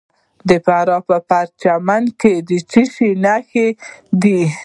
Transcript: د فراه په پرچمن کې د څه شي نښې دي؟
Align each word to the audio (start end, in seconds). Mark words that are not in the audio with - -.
د 0.47 0.49
فراه 0.65 1.01
په 1.07 1.17
پرچمن 1.29 2.03
کې 2.21 2.33
د 2.47 2.51
څه 2.69 2.81
شي 2.93 3.09
نښې 3.23 3.67
دي؟ 4.21 4.39